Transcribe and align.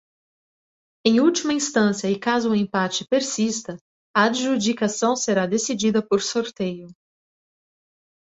Em 1.05 1.19
última 1.19 1.53
instância 1.53 2.09
e 2.09 2.17
caso 2.17 2.49
o 2.49 2.55
empate 2.55 3.05
persista, 3.07 3.77
a 4.17 4.23
adjudicação 4.23 5.15
será 5.15 5.45
decidida 5.45 6.01
por 6.01 6.23
sorteio. 6.23 6.87